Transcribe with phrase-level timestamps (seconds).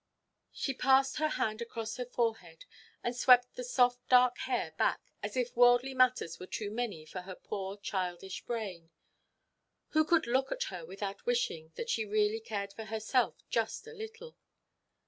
[0.51, 2.65] She passed her hand across her forehead,
[3.03, 7.21] and swept the soft dark hair back, as if worldly matters were too many for
[7.21, 8.89] her poor childish brain.
[9.89, 13.93] Who could look at her without wishing that she really cared for herself, just a
[13.93, 14.35] little?